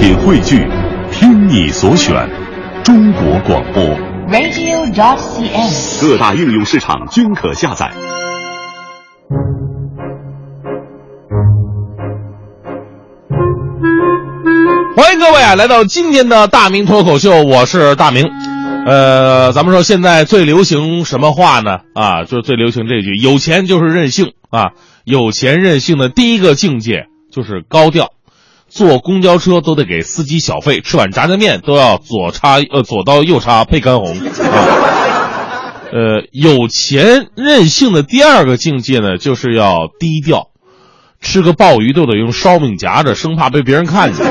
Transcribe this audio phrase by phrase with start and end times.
[0.00, 0.66] 品汇聚，
[1.12, 2.26] 听你所选，
[2.82, 3.84] 中国广播。
[4.30, 6.00] radio.dot.cn，。
[6.00, 7.92] 各大应用市场均可下载。
[14.96, 18.26] 欢迎各位啊，来到今天的大明脱口秀，我是大明。
[18.86, 21.80] 呃，咱们说现在最流行什么话呢？
[21.94, 24.70] 啊，就是最流行这句“有钱就是任性”啊。
[25.04, 28.12] 有钱任性的第一个境界就是高调，
[28.70, 34.16] 坐公交车都得给司机小费，吃碗炸酱面都要左插呃左刀右插配干红。
[34.16, 34.86] 啊
[35.92, 40.50] 呃，有钱任性的第二个境界呢，就是要低调，
[41.20, 44.24] 吃个鲍鱼都得用烧饼夹着，生怕被别人看见。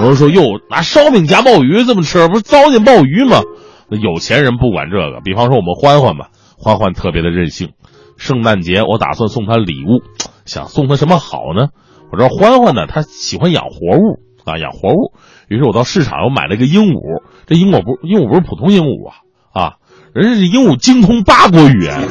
[0.00, 3.42] 有人说：“哟，拿烧饼夹鲍鱼这么吃，不是糟践鲍鱼吗？”
[3.88, 5.20] 那有钱人不管这个。
[5.22, 7.70] 比方说我们欢欢吧，欢欢特别的任性。
[8.16, 10.02] 圣诞节我打算送他礼物，
[10.46, 11.68] 想送他什么好呢？
[12.10, 15.12] 我知道欢欢呢，他喜欢养活物啊，养活物。
[15.48, 19.14] 于是我到市场我买了一个鹦鹉，这鹦鹉不鹦鹉不是普通鹦鹉啊
[19.52, 19.72] 啊，
[20.14, 22.08] 人家这鹦鹉精通八国语言，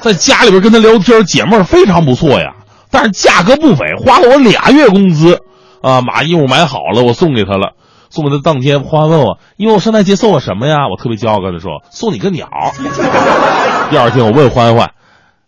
[0.00, 2.54] 在家里边跟他聊天，解闷非常不错呀。
[2.90, 5.40] 但是价格不菲，花了我俩月工资。
[5.82, 7.72] 啊，把鹦鹉买好了，我送给他了。
[8.10, 12.48] 送给他当天，欢欢问我：“因为我圣诞节送我什么呀？”我特别骄傲跟他说：“送你个鸟。
[13.88, 14.90] ”第二天我问欢欢：“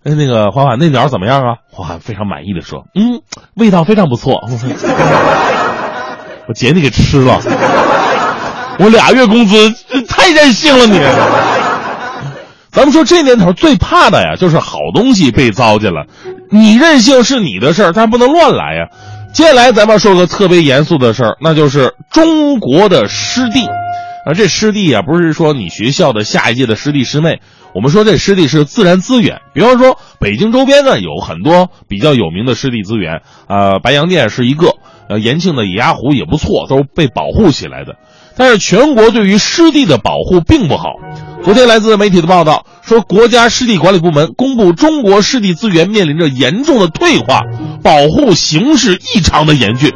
[0.05, 3.23] 哎，那个欢欢，那鸟怎么样啊？”欢欢非常满意的说：“嗯，
[3.55, 4.41] 味道非常不错。
[6.49, 7.41] ”我姐你给吃了，
[8.79, 9.73] 我俩月工资，
[10.09, 10.99] 太任性了你！
[12.73, 16.07] 咱们说这年头最怕的呀，就是好东西被糟践了。
[16.51, 18.89] 你任性是你的事儿，但不能乱来呀。
[19.33, 23.69] 接下来咱们说个特别严肃的事儿，那就是中国的湿地。
[24.25, 27.41] 啊，这湿地啊，不是说你学校的下一届的师弟师妹，
[27.75, 29.41] 我们说这湿地是自然资源。
[29.53, 34.77] 比方说，北京周边呢有很多比较有名的湿地资源，呃，白洋淀是一个，
[35.09, 37.97] 呃，延庆的野鸭湖也不错，都是被保护起来的。
[38.37, 40.95] 但是全国对于湿地的保护并不好。
[41.43, 47.41] 昨天来自媒体的报道说，国家湿地管理部门公布，中国湿地资源面临着严重的退化，
[47.83, 49.91] 保护形势异常的严峻。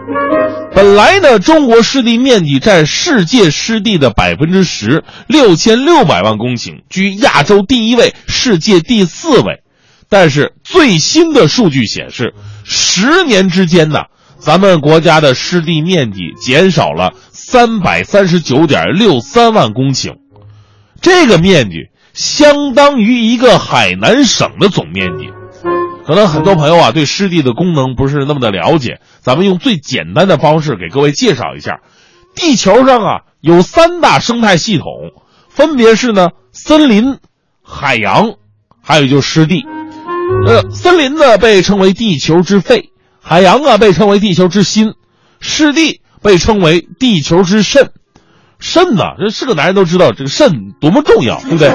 [0.76, 9.62] 本来呢，中国湿地面积占世界湿地的百分之十，六千六百万公顷，居亚洲第一位，世界第四位。
[10.10, 14.00] 但是最新的数据显示，十年之间呢，
[14.38, 20.16] 咱们国家的湿地面积减少了三百三十九点六三万公顷。
[21.00, 25.30] 这个面积相当于一个海南省的总面积。
[26.06, 31.80] 可能很多朋友啊对湿地的功能不是那么的了解，咱们用最简单的方式给各位介绍一下。
[32.36, 34.86] 地球上啊有三大生态系统，
[35.48, 37.18] 分别是呢森林、
[37.60, 38.34] 海洋，
[38.80, 39.64] 还有就是湿地。
[40.46, 42.90] 呃，森林呢被称为地球之肺，
[43.20, 44.94] 海洋啊被称为地球之心，
[45.40, 47.90] 湿地被称为地球之肾。
[48.60, 51.68] 肾呢，这是个男人都知道这个肾多么重要，对不对？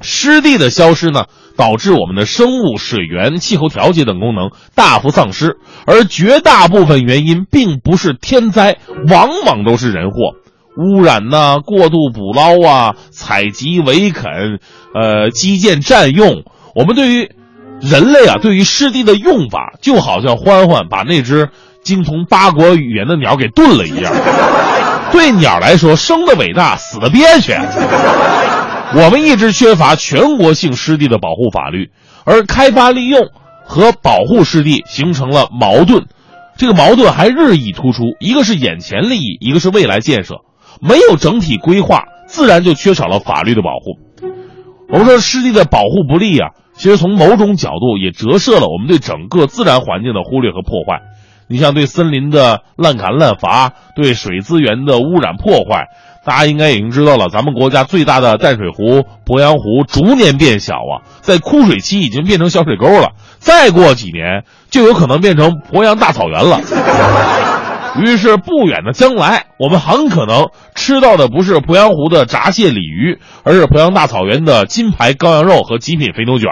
[0.00, 1.24] 湿地的消失呢，
[1.56, 8.76] 导致我们的生物、水源、气候调节等功能大幅丧失，而绝大部分原因并不是天灾，
[9.08, 10.34] 往往都是人祸，
[10.76, 14.58] 污染呐、过度捕捞啊、采集围垦、
[14.94, 16.44] 呃基建占用。
[16.74, 17.30] 我们对于
[17.80, 21.48] 人类啊，对于湿地的用法，就好像欢欢把那只
[21.82, 24.12] 精通八国语言的鸟给炖了一样。
[25.12, 27.52] 对鸟来说，生的伟大，死的憋屈。
[28.94, 31.90] 我们一直缺乏全国性湿地的保护法律，
[32.24, 33.30] 而开发利用
[33.64, 36.06] 和保护湿地形成了矛盾，
[36.56, 38.04] 这个矛盾还日益突出。
[38.20, 40.36] 一个是眼前利益，一个是未来建设，
[40.80, 43.98] 没有整体规划，自然就缺少了法律的保护。
[44.88, 51.02] 我们说湿地的保护不力啊，其实从某种角度也折射了我们对整个自然环境的忽略和破坏。
[51.48, 55.88] 你像对森林的滥砍滥伐，对水资源的污染破坏，
[56.24, 57.28] 大家应该已经知道了。
[57.28, 66.60] 咱们国家最大的淡水湖鄱阳湖逐年变小啊，在枯水期已经变成小水沟了，再过几年就有可能变成鄱阳大草原了。
[67.98, 76.50] 于是不远的将来，我们很可能吃到的不是鄱阳湖的闸蟹鲤鱼，而是鄱阳大草原的金牌羔羊肉和极品肥牛卷。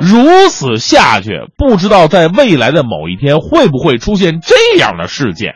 [0.00, 5.54] 如此下去，不知道在未来的某一天会不会出现这样的事件：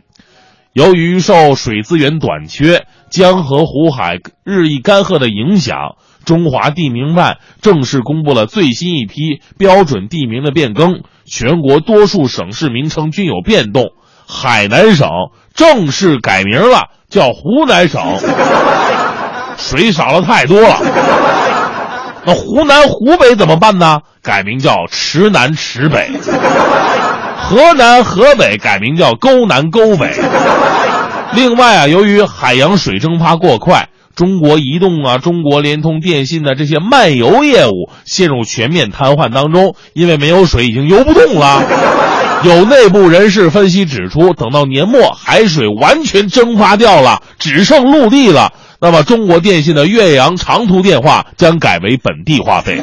[0.73, 13.93] 由于受水资源短缺、江河湖海日益干涸的影响，中华地名办正式公布了最新一批标准地名的变更，全国多数省市名称均有变动。
[14.27, 15.09] 海南省
[15.55, 18.01] 正式改名了，叫湖南省。
[19.59, 20.79] 水少了太多了。
[22.35, 24.01] 湖南、湖北怎么办呢？
[24.23, 26.11] 改名叫池南、池北。
[27.37, 30.13] 河南、河北改名叫沟南、沟北。
[31.33, 41.63] 另外啊，由于海洋水蒸发过快，中国移动啊、中国联通、电信的这些漫游业务陷入全面瘫痪当中，因为没有水已经游不动了。
[42.43, 52.81] 有内部人士分析指出，等到年末海水完全蒸发掉了，只剩陆地了，那么中国电信的岳阳长途电话将改为本地话费。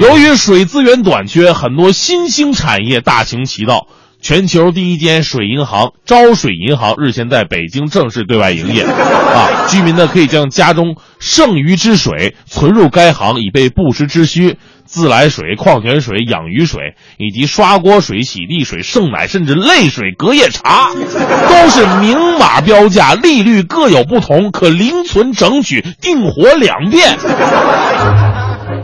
[0.00, 3.86] 由于水资源短缺，很多新兴产业大行其道。
[4.22, 14.56] 全球第一间水银行招水银行日前在北京正式对外营业，啊，居民呢可以将家中剩余之水存入该行，以备不时之需。
[14.84, 27.16] 自来水、矿泉水、养鱼水以及刷锅水、洗地水、剩奶，甚至泪水、隔夜茶，都是明码标价，利率各有不同，可零存整取，定活两遍。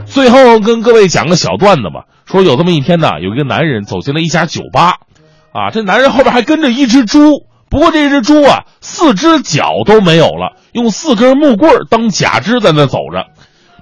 [0.07, 4.95] 最后跟各位讲个小段子吧，说有这么一天呢，有一个男人走进了一家酒吧。
[5.53, 13.27] 啊，这男人后边还跟着一只猪，不过这只猪啊，四只脚都没有了，用四根木棍当假肢在那走着。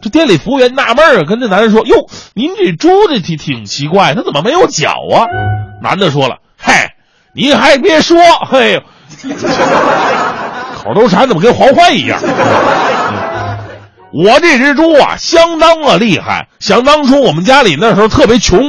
[0.00, 5.26] 这店里服务员纳闷啊，跟这男人说：“哟，您这猪这挺挺奇怪，它怎么没有脚啊？”
[5.82, 6.72] 男的说了：“嘿，
[7.34, 8.16] 你还别说，
[8.48, 8.82] 嘿，
[10.76, 12.20] 口头禅怎么跟黄欢一样？
[14.12, 16.48] 我这只猪啊，相当的厉害。
[16.60, 18.60] 想当初我们家里那时候特别穷。”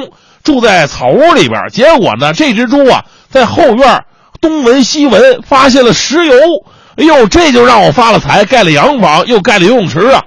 [0.48, 4.06] 住在草屋里边，结果呢，这只猪啊，在后院
[4.40, 6.34] 东闻西闻，发现了石油。
[6.96, 10.24] 哎呦，这就让我发了财，盖了洋房，又盖了游泳池啊！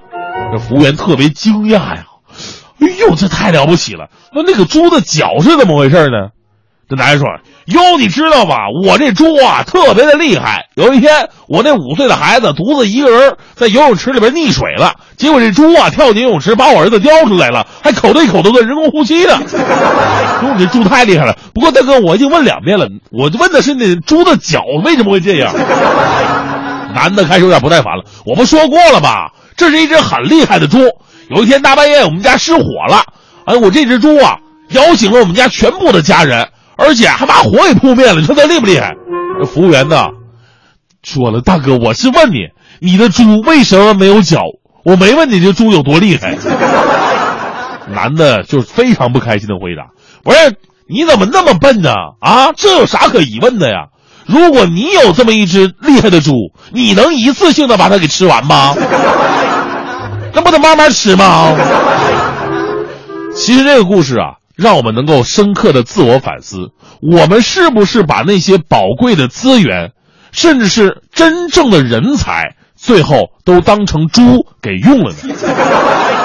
[0.53, 2.05] 这服务员特别惊讶呀，
[2.81, 4.11] 哎呦，这太了不起了！
[4.35, 6.29] 那那个猪的脚是怎么回事呢？
[6.91, 7.29] 这男人说
[7.73, 8.57] ：“哟，你知道吗？
[8.85, 10.67] 我这猪啊，特别的厉害。
[10.75, 19.39] 有一天，我那五岁的孩子独自一个人在游泳池里边溺水了，结果这猪啊跳进游泳池，把我儿子叼出来了，还口对口的做人工呼吸呢。
[20.43, 21.37] 哟，这猪太厉害了。
[21.55, 25.55] 不过大哥，我已经问两遍了，我问的是那猪的脚为什么会这样。
[26.93, 28.03] 男的开始有点不耐烦了。
[28.27, 29.29] 我不说过了吗？
[29.57, 30.81] 这是一只很厉害的猪。
[31.29, 33.05] 有一天大半夜，我们家失火了，
[33.45, 34.39] 哎，我这只猪啊，
[34.71, 36.49] 摇醒了我们家全部的家人。”
[36.81, 38.95] 而且还把火给扑灭了，你说他厉不厉害？
[39.47, 40.09] 服务员呢，
[41.03, 42.49] 说了，大哥，我是问你，
[42.81, 44.41] 你的猪为什么没有脚？
[44.85, 46.37] 我没问你这猪有多厉害。
[47.93, 49.91] 男的就非常不开心的回答
[50.25, 50.57] ：“不是，
[50.89, 51.93] 你怎么那么笨呢？
[52.21, 53.89] 啊，这有啥可疑问的呀？
[54.27, 56.33] 如果你有这么一只厉害的猪，
[56.73, 58.75] 你能一次性的把它给吃完吗？
[60.33, 61.53] 那不得慢慢吃吗？”
[63.37, 64.40] 其实这个故事啊。
[64.61, 69.93] 让我们能够深刻的自我反思：我们是不是把那些宝贵的资源，
[70.33, 76.20] 甚至是真正的人才，最后都当成猪给用了呢？